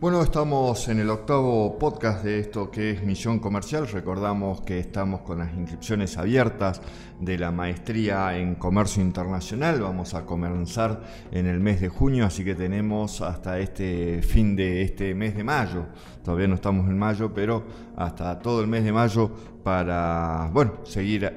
[0.00, 3.86] Bueno, estamos en el octavo podcast de esto que es Misión Comercial.
[3.86, 6.80] Recordamos que estamos con las inscripciones abiertas
[7.20, 9.82] de la maestría en Comercio Internacional.
[9.82, 14.80] Vamos a comenzar en el mes de junio, así que tenemos hasta este fin de
[14.80, 15.84] este mes de mayo.
[16.24, 17.62] Todavía no estamos en mayo, pero
[17.94, 19.30] hasta todo el mes de mayo
[19.62, 21.32] para bueno, seguir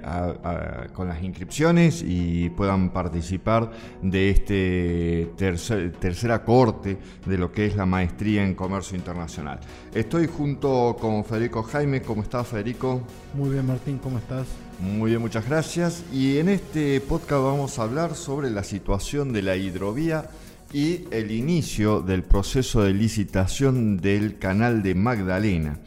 [0.94, 7.75] con las inscripciones y puedan participar de este tercer, tercera corte de lo que es
[7.75, 9.59] la maestría en comercio internacional.
[9.94, 12.02] Estoy junto con Federico Jaime.
[12.02, 13.02] ¿Cómo estás, Federico?
[13.33, 14.48] Muy bien, Martín, ¿cómo estás?
[14.80, 16.03] Muy bien, muchas gracias.
[16.11, 20.26] Y en este podcast vamos a hablar sobre la situación de la hidrovía
[20.73, 25.78] y el inicio del proceso de licitación del canal de Magdalena.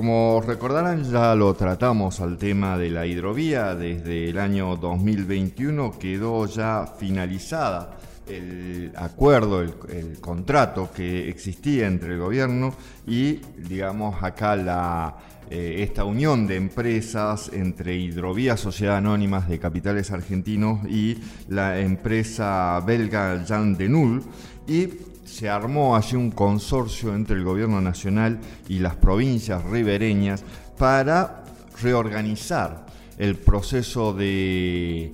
[0.00, 3.74] Como recordarán, ya lo tratamos al tema de la hidrovía.
[3.74, 7.98] Desde el año 2021 quedó ya finalizada
[8.30, 12.74] el acuerdo, el, contrato que existía entre el gobierno
[13.06, 15.16] y, digamos, acá la,
[15.50, 22.80] eh, esta unión de empresas entre Hidrovía Sociedad Anónimas de Capitales Argentinos y la empresa
[22.86, 24.22] belga Jean Denul.
[24.68, 24.88] Y
[25.24, 30.44] se armó allí un consorcio entre el gobierno nacional y las provincias ribereñas
[30.76, 31.44] para
[31.80, 32.86] reorganizar
[33.18, 35.12] el proceso de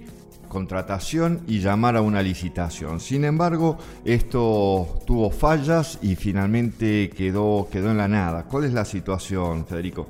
[0.57, 2.99] contratación y llamar a una licitación.
[2.99, 3.77] Sin embargo,
[4.07, 8.45] esto tuvo fallas y finalmente quedó, quedó en la nada.
[8.45, 10.07] ¿Cuál es la situación, Federico?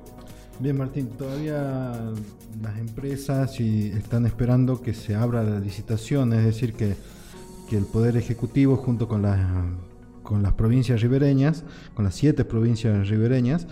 [0.61, 2.13] Bien, Martín, todavía
[2.63, 6.95] las empresas están esperando que se abra la licitación, es decir, que,
[7.69, 9.41] que el Poder Ejecutivo junto con las
[10.23, 11.63] con las provincias ribereñas,
[11.95, 13.69] con las siete provincias ribereñas,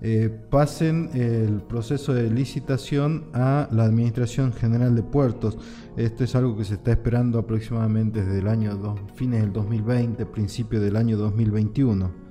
[0.00, 5.58] eh, pasen el proceso de licitación a la Administración General de Puertos.
[5.96, 10.80] Esto es algo que se está esperando aproximadamente desde el año fines del 2020, principio
[10.80, 12.28] del año 2021.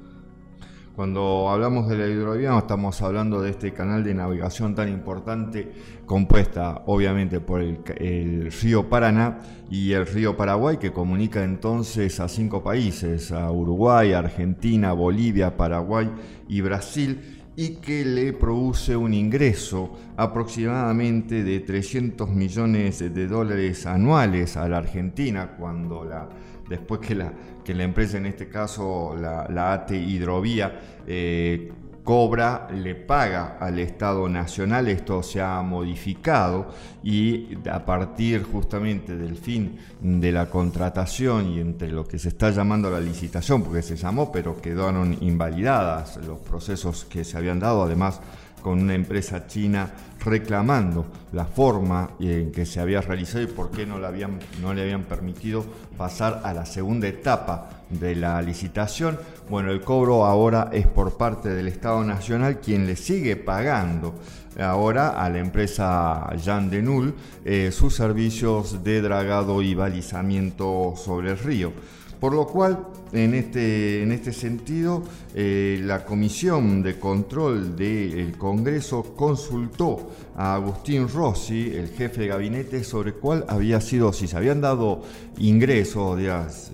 [0.98, 5.72] Cuando hablamos de la hidrovía estamos hablando de este canal de navegación tan importante
[6.08, 9.38] compuesta obviamente por el, río Paraná
[9.70, 16.10] y el río Paraguay que comunica entonces a cinco países, a Uruguay, Argentina, Bolivia, Paraguay
[16.48, 24.56] y Brasil y que le produce un ingreso aproximadamente de 300 millones de dólares anuales
[24.56, 26.30] a la Argentina cuando la
[26.70, 31.72] después que la, que la empresa, en este caso la, la ATE Hidrovía, eh,
[32.08, 36.70] cobra, le paga al Estado Nacional, esto se ha modificado
[37.04, 42.50] y a partir justamente del fin de la contratación y entre lo que se está
[42.52, 47.84] llamando la licitación, porque se llamó pero quedaron invalidadas los procesos que se habían dado,
[47.84, 48.22] además
[48.62, 49.92] con una empresa china
[50.24, 54.74] reclamando la forma en que se había realizado y por qué no le habían, no
[54.74, 55.66] le habían permitido
[55.98, 59.18] pasar a la segunda etapa de la licitación.
[59.50, 64.16] Bueno, el cobro ahora es por parte del Estado Nacional quien le sigue pagando
[64.60, 67.14] ahora a la empresa Jean Denul
[67.46, 71.72] eh, sus servicios de dragado y balizamiento sobre el río.
[72.20, 72.80] Por lo cual,
[73.12, 75.04] en este, en este sentido,
[75.36, 82.84] eh, la Comisión de Control del Congreso consultó a Agustín Rossi, el jefe de gabinete,
[82.84, 85.04] sobre cuál había sido, si se habían dado
[85.38, 86.20] ingresos,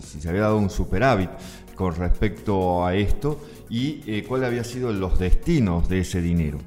[0.01, 1.29] si se había dado un superávit
[1.75, 3.39] con respecto a esto
[3.69, 6.59] y eh, cuál había sido los destinos de ese dinero.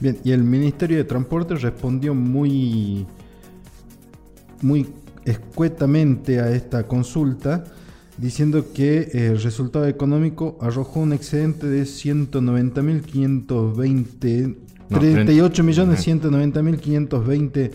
[0.00, 3.06] Bien, y el Ministerio de Transporte respondió muy,
[4.60, 4.88] muy
[5.24, 7.64] escuetamente a esta consulta
[8.18, 14.56] diciendo que eh, el resultado económico arrojó un excedente de 190.520,
[14.90, 17.70] 38.190.520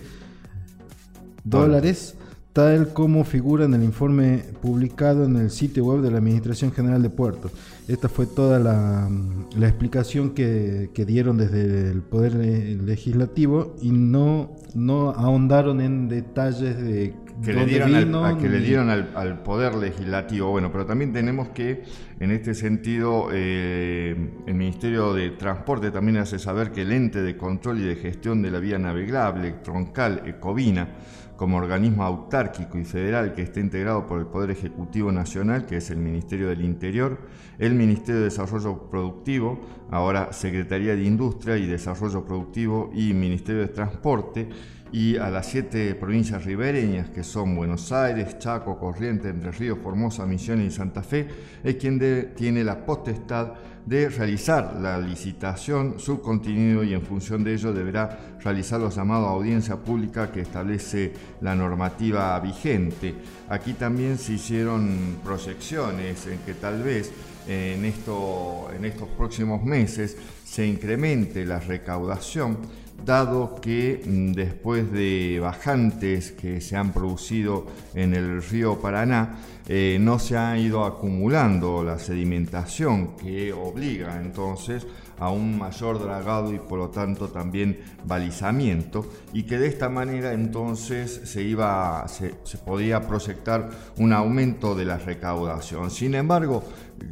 [1.43, 2.15] dólares,
[2.53, 7.01] tal como figura en el informe publicado en el sitio web de la Administración General
[7.01, 7.51] de Puertos.
[7.87, 9.09] Esta fue toda la,
[9.57, 16.77] la explicación que, que, dieron desde el Poder Legislativo y no, no ahondaron en detalles
[16.77, 20.51] de que le dieron, al, que le dieron al, poder legislativo.
[20.51, 21.83] Bueno, pero también tenemos que,
[22.19, 24.15] en este sentido, eh,
[24.45, 28.41] el Ministerio de Transporte también hace saber que el ente de control y de gestión
[28.41, 30.89] de la vía navegable, troncal, Ecovina,
[31.37, 35.89] como organismo autárquico y federal que está integrado por el Poder Ejecutivo Nacional, que es
[35.89, 37.19] el Ministerio del Interior,
[37.59, 39.59] el Ministerio de Desarrollo Productivo,
[39.89, 44.49] ahora Secretaría de Industria y Desarrollo Productivo y Ministerio de Transporte,
[44.93, 50.23] y a las siete provincias ribereñas que son Buenos Aires, Chaco, Corrientes, Entre Ríos, Formosa,
[50.27, 51.27] Misiones y Santa Fe,
[51.63, 53.53] es quien tiene la potestad
[53.87, 59.29] de realizar la licitación, su contenido y en función de ello deberá realizar los llamados
[59.29, 61.11] audiencia pública que establece
[61.41, 63.15] la normativa vigente.
[63.49, 67.11] Aquí también se hicieron proyecciones en que tal vez
[67.47, 70.15] en, esto, en estos próximos meses
[70.45, 72.57] se incremente la recaudación
[73.05, 79.97] dado que mm, después de bajantes que se han producido en el río Paraná, eh,
[79.99, 84.85] no se ha ido acumulando la sedimentación que obliga entonces
[85.19, 90.33] a un mayor dragado y por lo tanto también balizamiento y que de esta manera
[90.33, 92.33] entonces se iba se,
[92.65, 95.91] podía proyectar un aumento de la recaudación.
[95.91, 96.63] Sin embargo,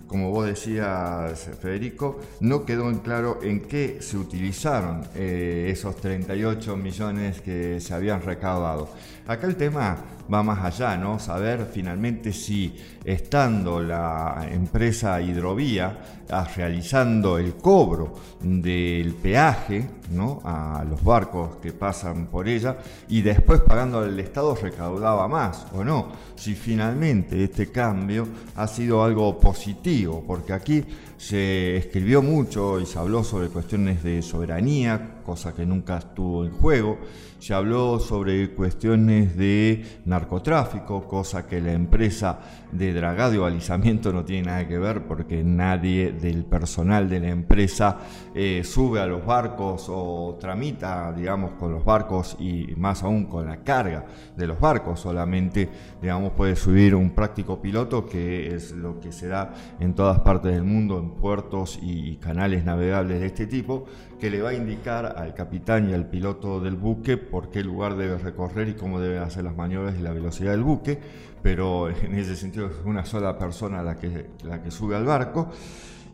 [0.08, 6.76] como vos decías, Federico, no quedó en claro en qué se utilizaron eh, esos 38
[6.78, 8.90] millones que se habían recaudado.
[9.28, 9.98] Acá el tema
[10.32, 11.20] va más allá, ¿no?
[11.20, 15.98] Saber finalmente si estando la empresa Hidrovía
[16.30, 20.42] ah, realizando el cobro del peaje, ¿no?
[20.44, 22.78] A los barcos que pasan por ella
[23.08, 26.10] y después pagando al Estado recaudaba más o no.
[26.36, 30.86] Si finalmente este cambio ha sido algo positivo, porque aquí
[31.22, 36.52] se escribió mucho y se habló sobre cuestiones de soberanía, cosa que nunca estuvo en
[36.52, 36.98] juego.
[37.38, 42.40] Se habló sobre cuestiones de narcotráfico, cosa que la empresa
[42.72, 47.30] de dragado y balizamiento no tiene nada que ver porque nadie del personal de la
[47.30, 48.00] empresa
[48.34, 50.01] eh, sube a los barcos o
[50.40, 54.06] tramita, digamos, con los barcos y más aún con la carga
[54.36, 55.00] de los barcos.
[55.00, 55.70] Solamente,
[56.02, 60.54] digamos, puede subir un práctico piloto, que es lo que se da en todas partes
[60.54, 63.86] del mundo, en puertos y canales navegables de este tipo,
[64.20, 67.96] que le va a indicar al capitán y al piloto del buque por qué lugar
[67.96, 71.00] debe recorrer y cómo debe hacer las maniobras y la velocidad del buque,
[71.42, 75.50] pero en ese sentido es una sola persona la que, la que sube al barco.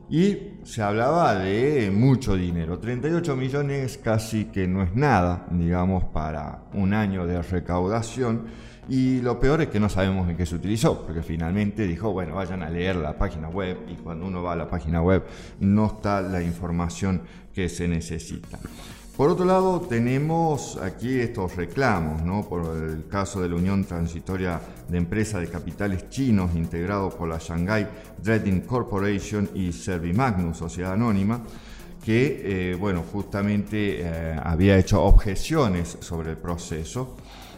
[0.10, 6.64] Y se hablaba de mucho dinero, 38 millones casi que no es nada, digamos, para
[6.74, 8.46] un año de recaudación
[8.90, 12.36] y lo peor es que no sabemos en qué se utilizó, porque finalmente dijo, bueno,
[12.36, 15.26] vayan a leer la página web y cuando uno va a la página web
[15.60, 17.22] no está la información
[17.54, 18.60] que se necesita.
[19.18, 22.48] Por otro lado, tenemos aquí estos reclamos, ¿no?
[22.48, 27.40] por el caso de la Unión Transitoria de Empresas de Capitales Chinos, integrado por la
[27.40, 27.88] Shanghai
[28.22, 31.42] Trading Corporation y Servimagnus, Sociedad Anónima,
[32.06, 37.18] que, eh, bueno, justamente eh, había hecho objeciones sobre el proceso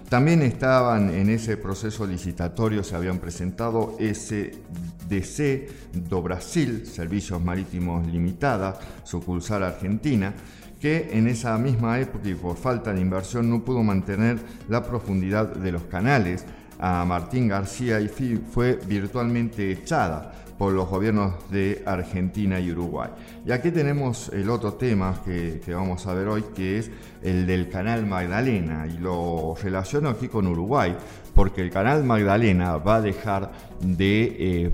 [0.10, 8.80] también estaban en ese proceso licitatorio, se habían presentado SDC do Brasil, Servicios Marítimos Limitada,
[9.04, 10.34] sucursal argentina,
[10.80, 15.48] que en esa misma época y por falta de inversión no pudo mantener la profundidad
[15.48, 16.46] de los canales.
[16.82, 23.10] A Martín García y fue virtualmente echada por los gobiernos de Argentina y Uruguay.
[23.46, 26.92] Y aquí tenemos el otro tema que, vamos a ver hoy, que es
[27.24, 30.98] el del canal Magdalena, y lo relaciono aquí con Uruguay,
[31.34, 34.74] porque el canal Magdalena va a dejar de, eh,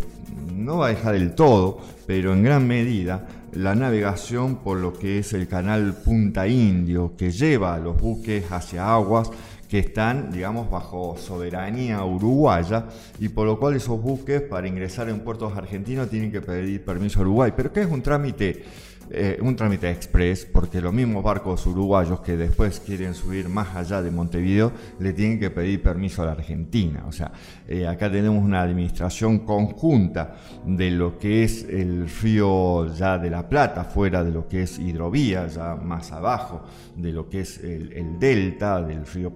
[0.55, 5.19] no va a dejar del todo, pero en gran medida, la navegación por lo que
[5.19, 9.31] es el canal Punta Indio, que lleva a los buques hacia aguas
[9.69, 12.86] que están, digamos, bajo soberanía uruguaya
[13.19, 17.19] y por lo cual esos buques para ingresar en puertos argentinos tienen que pedir permiso
[17.19, 17.53] a Uruguay.
[17.55, 18.63] Pero ¿qué es un trámite?
[19.12, 24.01] Eh, un trámite express, porque los mismos barcos uruguayos que después quieren subir más allá
[24.01, 27.03] de Montevideo le tienen que pedir permiso a la Argentina.
[27.07, 27.31] O sea,
[27.67, 33.48] eh, acá tenemos una administración conjunta de lo que es el río ya de la
[33.48, 36.63] Plata, fuera de lo que es hidrovía, ya más abajo
[36.95, 39.36] de lo que es el, el delta del río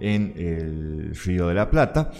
[0.00, 2.10] En el río de la Plata.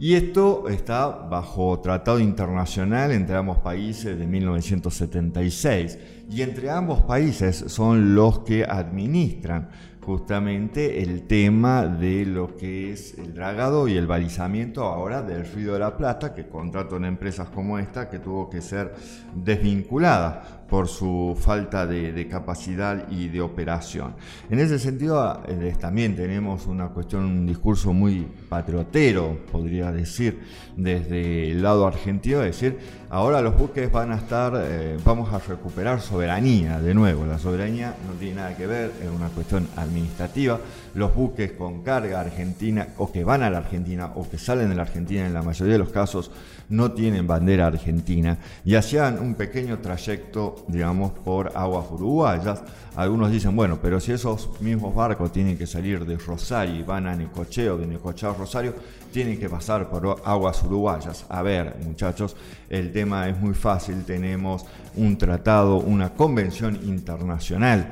[0.00, 5.98] Y esto está bajo tratado internacional entre ambos países de 1976.
[6.30, 9.68] Y entre ambos países son los que administran
[10.08, 15.74] justamente el tema de lo que es el dragado y el balizamiento ahora del Río
[15.74, 18.94] de la Plata, que contrata una empresas como esta que tuvo que ser
[19.34, 24.14] desvinculada por su falta de, capacidad y de operación.
[24.50, 25.42] En ese sentido,
[25.80, 30.40] también tenemos una cuestión, un discurso muy patriotero, podría decir,
[30.76, 32.78] desde el lado argentino, es decir,
[33.10, 37.24] ahora los buques van a estar, eh, vamos a recuperar soberanía de nuevo.
[37.24, 40.60] La soberanía no tiene nada que ver, es una cuestión administrativa.
[40.94, 44.74] Los buques con carga argentina o que van a la Argentina o que salen de
[44.74, 46.30] la Argentina en la mayoría de los casos
[46.68, 52.62] no tienen bandera argentina y hacían un pequeño trayecto, digamos, por aguas uruguayas.
[52.96, 57.06] Algunos dicen, bueno, pero si esos mismos barcos tienen que salir de Rosario y van
[57.06, 58.74] a Necocheo, de Necocheo a Rosario,
[59.12, 61.24] tienen que pasar por aguas uruguayas.
[61.28, 62.36] A ver, muchachos,
[62.70, 64.04] el tema es muy fácil.
[64.04, 64.64] Tenemos
[64.96, 67.90] un tratado, una convención internacional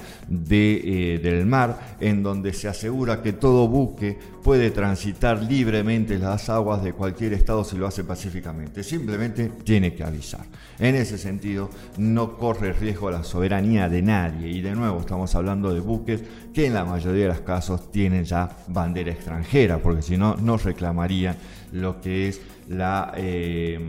[0.51, 6.83] eh, del mar, en donde se asegura que todo buque puede transitar libremente las aguas
[6.83, 8.83] de cualquier estado si lo hace pacíficamente.
[8.83, 10.45] Simplemente tiene que avisar.
[10.79, 14.49] En ese sentido, no corre riesgo la soberanía de nadie.
[14.49, 18.25] Y de nuevo, estamos hablando de buques que en la mayoría de los casos tienen
[18.25, 21.37] ya bandera extranjera, porque si no, no reclamarían
[21.73, 23.13] lo que es la...
[23.17, 23.81] Eh,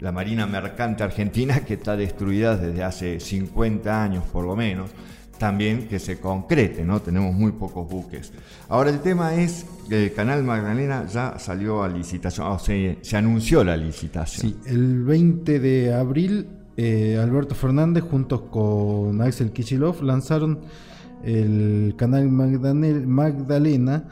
[0.00, 4.90] la Marina Mercante Argentina, que está destruida desde hace 50 años por lo menos,
[5.38, 7.00] también que se concrete, ¿no?
[7.00, 8.32] Tenemos muy pocos buques.
[8.68, 13.16] Ahora el tema es que el canal Magdalena ya salió a licitación, o sea, se
[13.16, 14.52] anunció la licitación.
[14.52, 20.60] Sí, el 20 de abril eh, Alberto Fernández junto con Axel Kichilov lanzaron
[21.24, 24.08] el canal Magdalena,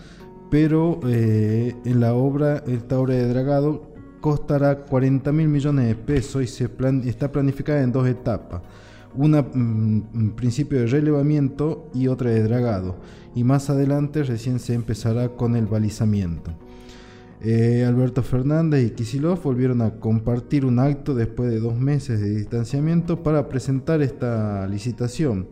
[0.51, 6.43] pero eh, en la obra, esta obra de dragado costará 40 mil millones de pesos
[6.43, 6.71] y se
[7.05, 8.63] está planificada en dos etapas.
[9.15, 12.97] Una mm, principio de relevamiento y otra de dragado.
[13.35, 16.53] Y más adelante recién se empezará con el balizamiento.
[17.41, 22.31] Eh, Alberto Fernández y Kisilov volvieron a compartir un acto después de dos meses de
[22.31, 25.47] distanciamiento para presentar esta licitación.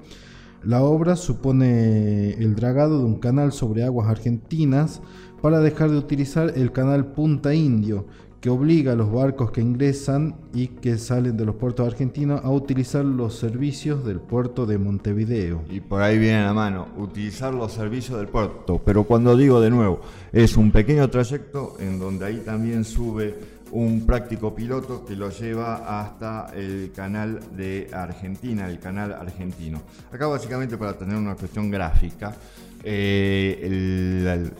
[0.64, 5.00] La obra supone el dragado de un canal sobre aguas argentinas
[5.40, 8.06] para dejar de utilizar el canal Punta Indio,
[8.40, 12.50] que obliga a los barcos que ingresan y que salen de los puertos argentinos a
[12.50, 15.62] utilizar los servicios del puerto de Montevideo.
[15.70, 18.80] Y por ahí viene la mano, utilizar los servicios del puerto.
[18.84, 20.00] Pero cuando digo de nuevo,
[20.32, 26.00] es un pequeño trayecto en donde ahí también sube un práctico piloto que lo lleva
[26.00, 29.82] hasta el canal de Argentina, el canal argentino.
[30.12, 32.34] Acá básicamente para tener una cuestión gráfica,
[32.82, 34.52] eh, el,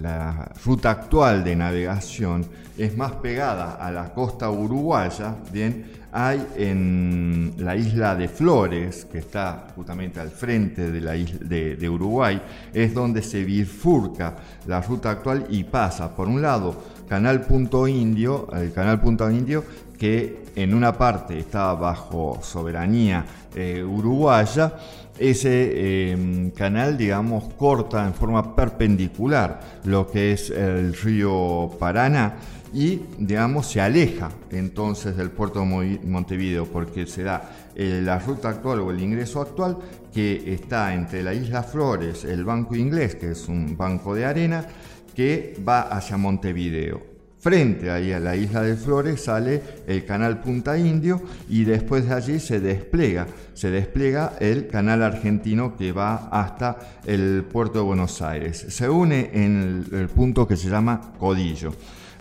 [0.00, 2.44] la ruta actual de navegación
[2.76, 9.18] es más pegada a la costa uruguaya, bien, hay en la isla de Flores, que
[9.18, 12.40] está justamente al frente de, la isla de, Uruguay,
[12.72, 14.34] es donde se bifurca
[14.66, 16.74] la ruta actual y pasa, por un lado,
[17.06, 19.62] Canal Punto Indio, el Canal Punto Indio,
[19.98, 23.24] que en una parte está bajo soberanía
[23.54, 24.72] eh, uruguaya,
[25.18, 32.36] ese em, canal, digamos, corta en forma perpendicular lo que es el río Paraná
[32.72, 38.50] y, digamos, se aleja entonces del puerto de Montevideo porque se da eh, la ruta
[38.50, 39.78] actual o el ingreso actual
[40.12, 44.66] que está entre la isla Flores, el Banco Inglés, que es un banco de arena,
[45.14, 50.76] que va hacia Montevideo frente ahí a la isla de Flores sale el canal Punta
[50.78, 56.76] Indio y después de allí se despliega, se despliega el canal argentino que va hasta
[57.04, 58.66] el puerto de Buenos Aires.
[58.68, 61.72] Se une en el, punto que se llama Codillo.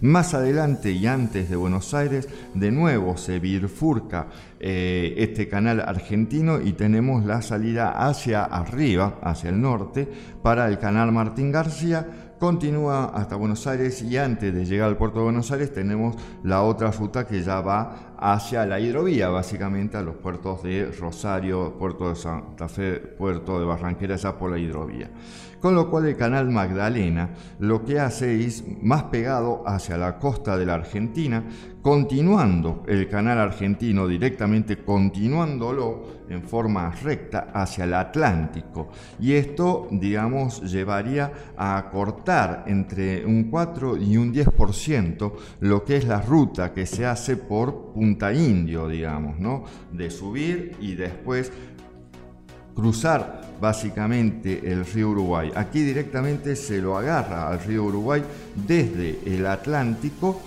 [0.02, 4.28] Más adelante y antes de Buenos Aires, de nuevo se bifurca
[4.60, 10.08] eh, este canal argentino y tenemos la salida hacia arriba, hacia el norte,
[10.44, 15.18] para el canal Martín García continúa hasta Buenos Aires y antes de llegar al puerto
[15.18, 20.02] de Buenos Aires tenemos la otra ruta que ya va hacia la hidrovía, básicamente a
[20.02, 25.10] los puertos de Rosario, puerto de Santa Fe, puerto de Barranquera, ya por la hidrovía.
[25.60, 30.58] Con lo cual el canal Magdalena lo que hace es más pegado hacia la costa
[30.58, 31.44] de la Argentina,
[31.82, 38.90] continuando el canal argentino directamente, continuándolo en forma recta hacia el Atlántico.
[39.20, 45.32] Y esto, digamos, llevaría a acortar entre un 4 y un 10%
[45.62, 47.92] lo que es la ruta que se hace por
[48.34, 49.66] Indio, digamos, ¿no?
[49.92, 51.52] De subir y después
[52.76, 55.52] cruzar básicamente el río Uruguay.
[55.56, 58.24] Aquí directamente se lo agarra al río Uruguay
[58.56, 60.42] desde el Atlántico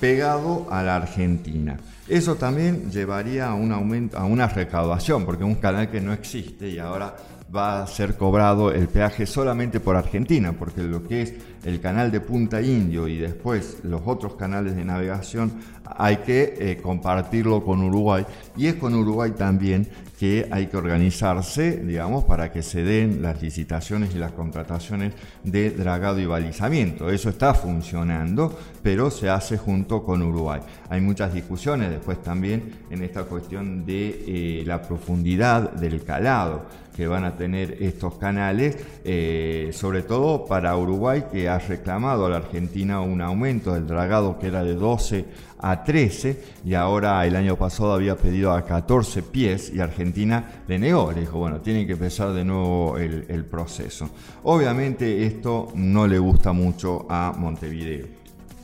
[0.00, 1.76] pegado a la Argentina.
[2.06, 6.12] Eso también llevaría a un aumento, a una recaudación, porque es un canal que no
[6.12, 7.16] existe y ahora
[7.54, 11.34] va a ser cobrado el peaje solamente por Argentina, porque lo que es
[11.64, 15.52] el canal de Punta Indio y después los otros canales de navegación,
[15.96, 18.24] hay que eh, compartirlo con Uruguay.
[18.56, 23.42] Y es con Uruguay también que hay que organizarse, digamos, para que se den las
[23.42, 27.10] licitaciones y las contrataciones de dragado y balizamiento.
[27.10, 30.60] Eso está funcionando, pero se hace junto con Uruguay.
[30.88, 37.08] Hay muchas discusiones después también en esta cuestión de eh, la profundidad del calado que
[37.08, 42.36] van a tener estos canales, eh, sobre todo para Uruguay que ha reclamado a la
[42.36, 45.24] Argentina un aumento del dragado que era de 12
[45.58, 50.78] a 13 y ahora el año pasado había pedido a 14 pies y Argentina le
[50.78, 54.08] negó, le dijo, bueno, tienen que empezar de nuevo el, proceso.
[54.44, 58.06] Obviamente esto no le gusta mucho a Montevideo.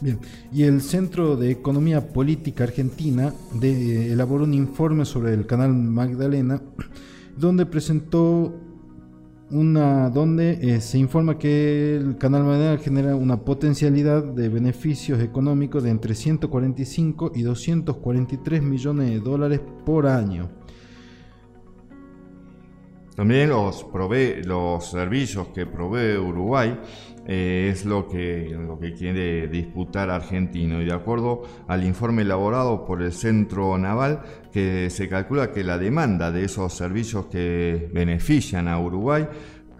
[0.00, 0.18] Bien,
[0.52, 6.60] y el Centro de Economía Política Argentina elaboró un informe sobre el canal Magdalena
[7.36, 8.54] donde presentó
[9.50, 15.82] una donde eh, se informa que el canal Magdalena genera una potencialidad de beneficios económicos
[15.82, 20.50] de entre 145 y 243 millones de dólares por año.
[23.16, 26.80] También los, provee, los servicios que provee Uruguay
[27.26, 30.80] eh, es lo que, lo que quiere disputar Argentino.
[30.80, 34.20] Y de acuerdo al informe elaborado por el Centro Naval,
[34.52, 39.26] que se calcula que la demanda de esos servicios que benefician a Uruguay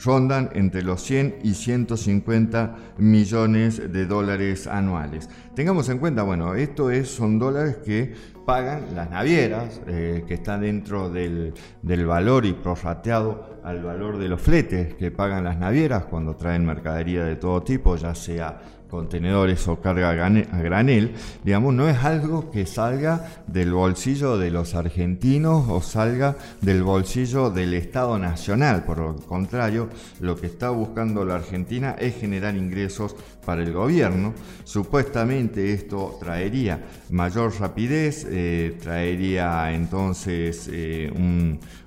[0.03, 5.29] rondan entre los 100 y 150 millones de dólares anuales.
[5.55, 8.15] Tengamos en cuenta, bueno, esto es, son dólares que
[8.47, 14.29] pagan las navieras, eh, que están dentro del, del, valor y prorrateado al valor de
[14.29, 19.67] los fletes que pagan las navieras cuando traen mercadería de todo tipo, ya sea contenedores
[19.69, 25.69] o carga a granel, digamos, no es algo que salga del bolsillo de los argentinos
[25.69, 28.85] o salga del bolsillo del Estado Nacional.
[28.85, 29.89] Por lo contrario,
[30.21, 34.35] lo que está buscando la Argentina es generar ingresos para el gobierno.
[34.65, 41.11] Supuestamente esto traería mayor rapidez, eh, traería entonces eh,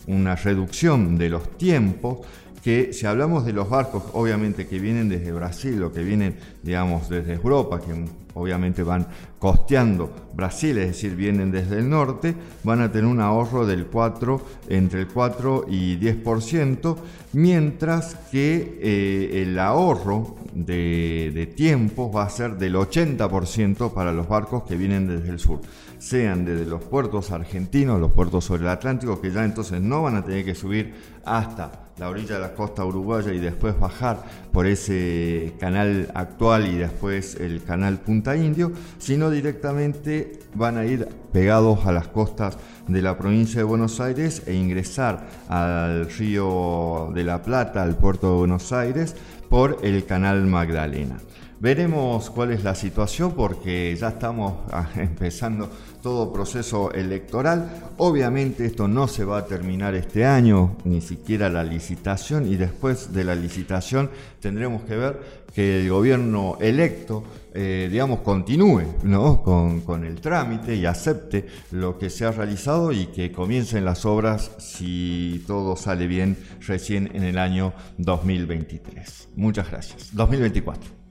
[0.07, 2.19] una reducción de los tiempos
[2.63, 7.09] que si hablamos de los barcos, obviamente que vienen desde Brasil o que vienen, digamos,
[7.09, 7.93] desde Europa, que
[8.35, 9.05] obviamente van
[9.43, 12.33] costeando Brasil, es decir, vienen desde el norte,
[12.63, 16.95] van a tener un ahorro del 4, entre el 4 y 10%,
[17.33, 24.29] mientras que eh, el ahorro de, de tiempo va a ser del 80% para los
[24.29, 25.59] barcos que vienen desde el sur,
[25.99, 30.15] sean desde los puertos argentinos, los puertos sobre el Atlántico, que ya entonces no van
[30.15, 30.93] a tener que subir
[31.25, 36.75] hasta la orilla de la costa uruguaya y después bajar por ese canal actual y
[36.75, 43.01] después el canal Punta Indio, sino directamente van a ir pegados a las costas de
[43.01, 48.37] la provincia de Buenos Aires e ingresar al río de la Plata, al puerto de
[48.37, 49.15] Buenos Aires,
[49.49, 51.19] por el canal Magdalena.
[51.63, 55.69] Veremos cuál es la situación porque ya estamos ah, empezando
[56.01, 57.93] todo proceso electoral.
[57.97, 63.13] Obviamente esto no se va a terminar este año, ni siquiera la licitación, y después
[63.13, 64.09] de la licitación
[64.41, 65.21] tendremos que ver
[65.55, 69.43] que el gobierno electo, eh, digamos, continúe ¿no?
[69.43, 74.05] con, con el trámite y acepte lo que se ha realizado y que comiencen las
[74.05, 79.29] obras, si todo sale bien, recién en el año 2023.
[79.35, 80.09] Muchas gracias.
[80.15, 81.03] 2024.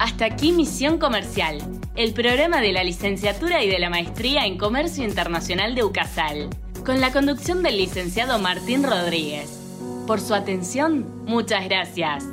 [0.00, 1.58] Hasta aquí Misión Comercial,
[1.94, 6.48] el programa de la licenciatura y de la maestría en Comercio Internacional de UCASAL,
[6.88, 9.50] con la conducción del licenciado Martín Rodríguez.
[10.06, 12.24] Por su atención, muchas gracias.